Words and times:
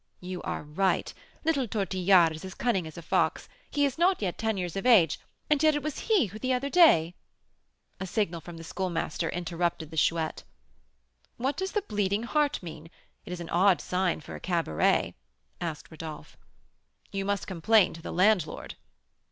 "You 0.19 0.41
are 0.41 0.63
right, 0.63 1.13
little 1.45 1.67
Tortillard 1.67 2.31
is 2.31 2.43
as 2.43 2.55
cunning 2.55 2.87
as 2.87 2.97
a 2.97 3.03
fox; 3.03 3.47
he 3.69 3.85
is 3.85 3.99
not 3.99 4.17
ten 4.17 4.57
years 4.57 4.75
of 4.75 4.87
age, 4.87 5.19
and 5.47 5.61
yet 5.61 5.75
it 5.75 5.83
was 5.83 5.99
he 6.09 6.25
who 6.25 6.39
the 6.39 6.53
other 6.53 6.71
day" 6.71 7.13
A 8.01 8.07
signal 8.07 8.41
from 8.41 8.57
the 8.57 8.63
Schoolmaster 8.63 9.29
interrupted 9.29 9.91
the 9.91 9.97
Chouette. 9.97 10.41
"What 11.37 11.55
does 11.55 11.73
the 11.73 11.83
'Bleeding 11.83 12.23
Heart' 12.23 12.63
mean? 12.63 12.89
It 13.27 13.31
is 13.31 13.39
an 13.41 13.51
odd 13.51 13.79
sign 13.79 14.21
for 14.21 14.33
a 14.33 14.39
cabaret," 14.39 15.13
asked 15.61 15.91
Rodolph. 15.91 16.35
"You 17.11 17.23
must 17.23 17.45
complain 17.45 17.93
to 17.93 18.01
the 18.01 18.09
landlord." 18.11 18.73